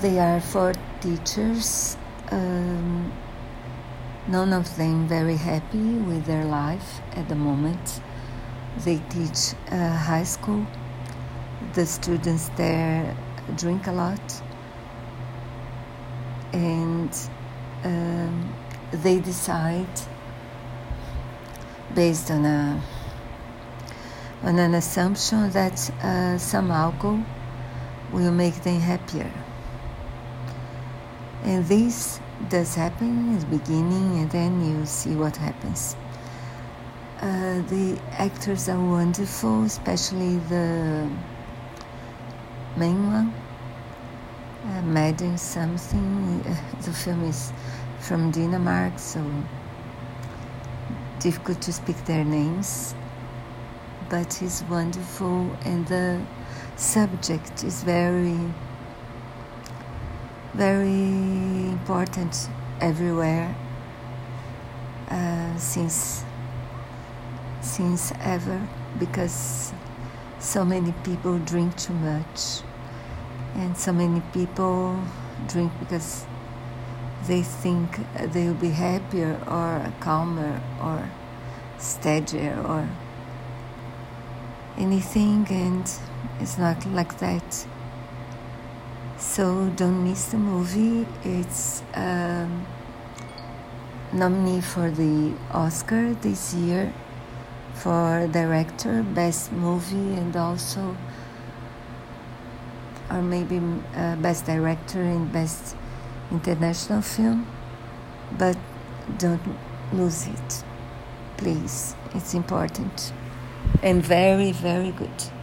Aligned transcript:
They 0.00 0.18
are 0.18 0.40
four 0.40 0.72
teachers, 1.00 1.98
um, 2.30 3.12
none 4.26 4.54
of 4.54 4.76
them 4.76 5.06
very 5.06 5.36
happy 5.36 5.98
with 5.98 6.24
their 6.24 6.46
life 6.46 7.00
at 7.12 7.28
the 7.28 7.34
moment. 7.34 8.00
They 8.78 8.96
teach 9.10 9.52
uh, 9.70 9.94
high 9.94 10.24
school. 10.24 10.66
The 11.74 11.84
students 11.84 12.50
there 12.56 13.14
drink 13.56 13.86
a 13.86 13.92
lot 13.92 14.42
and 16.54 17.14
um, 17.84 18.54
they 18.90 19.20
decide 19.20 20.00
based 21.94 22.30
on 22.30 22.44
a 22.44 22.82
on 24.44 24.58
an 24.58 24.74
assumption 24.74 25.50
that 25.50 25.90
uh, 26.02 26.38
some 26.38 26.70
alcohol 26.70 27.22
will 28.12 28.32
make 28.32 28.54
them 28.62 28.80
happier. 28.80 29.30
And 31.44 31.62
this 31.66 32.20
does 32.48 32.74
happen 32.74 33.08
in 33.08 33.38
the 33.38 33.46
beginning, 33.46 34.18
and 34.18 34.30
then 34.30 34.64
you 34.64 34.86
see 34.86 35.14
what 35.14 35.36
happens. 35.36 35.94
Uh, 37.20 37.60
the 37.68 37.98
actors 38.12 38.68
are 38.68 38.80
wonderful, 38.80 39.64
especially 39.64 40.38
the 40.48 41.06
main 42.76 43.12
one, 43.12 43.34
uh, 44.66 44.82
Madden 44.82 45.36
something. 45.36 46.42
The 46.82 46.92
film 46.92 47.24
is 47.24 47.52
from 48.00 48.30
Denmark, 48.30 48.98
so 48.98 49.22
difficult 51.20 51.60
to 51.62 51.72
speak 51.72 52.04
their 52.06 52.24
names. 52.24 52.94
But 54.08 54.42
it's 54.42 54.62
wonderful, 54.62 55.50
and 55.64 55.86
the 55.88 56.20
subject 56.76 57.64
is 57.64 57.82
very 57.82 58.38
very 60.54 61.68
important 61.68 62.48
everywhere 62.80 63.54
uh, 65.10 65.56
since 65.56 66.24
since 67.60 68.12
ever 68.20 68.60
because 68.98 69.72
so 70.38 70.64
many 70.64 70.92
people 71.02 71.38
drink 71.38 71.76
too 71.76 71.94
much. 71.94 72.60
And 73.54 73.76
so 73.76 73.92
many 73.92 74.20
people 74.32 75.00
drink 75.48 75.72
because 75.80 76.26
they 77.26 77.42
think 77.42 77.98
they 78.32 78.46
will 78.46 78.54
be 78.54 78.70
happier 78.70 79.40
or 79.46 79.92
calmer 80.00 80.60
or 80.82 81.08
steadier 81.78 82.60
or 82.66 82.88
anything 84.76 85.46
and 85.50 85.90
it's 86.40 86.58
not 86.58 86.84
like 86.86 87.18
that 87.18 87.66
so 89.24 89.68
don't 89.76 90.04
miss 90.04 90.26
the 90.26 90.36
movie. 90.36 91.06
It's 91.24 91.82
um, 91.94 92.66
nominee 94.12 94.60
for 94.60 94.90
the 94.90 95.32
Oscar 95.50 96.14
this 96.14 96.54
year 96.54 96.92
for 97.74 98.28
director, 98.30 99.02
best 99.02 99.50
movie, 99.50 100.14
and 100.20 100.36
also, 100.36 100.96
or 103.10 103.22
maybe 103.22 103.60
uh, 103.96 104.16
best 104.16 104.46
director 104.46 105.02
and 105.02 105.32
best 105.32 105.74
international 106.30 107.02
film. 107.02 107.46
But 108.38 108.56
don't 109.18 109.42
lose 109.92 110.26
it, 110.26 110.64
please. 111.38 111.96
It's 112.14 112.34
important 112.34 113.12
and 113.82 114.02
very, 114.02 114.52
very 114.52 114.92
good. 114.92 115.33